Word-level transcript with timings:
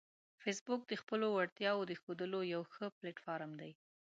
فېسبوک 0.41 0.81
د 0.87 0.93
خپلو 1.01 1.27
وړتیاوو 1.31 1.87
د 1.89 1.93
ښودلو 2.01 2.41
یو 2.53 2.61
ښه 2.73 2.85
پلیټ 2.97 3.17
فارم 3.25 3.51
دی 3.61 3.71